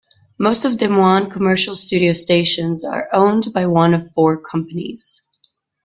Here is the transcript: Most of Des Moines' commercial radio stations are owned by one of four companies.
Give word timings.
Most 0.39 0.65
of 0.65 0.77
Des 0.79 0.87
Moines' 0.87 1.31
commercial 1.31 1.75
radio 1.91 2.11
stations 2.11 2.83
are 2.83 3.07
owned 3.13 3.53
by 3.53 3.67
one 3.67 3.93
of 3.93 4.09
four 4.13 4.35
companies. 4.41 5.21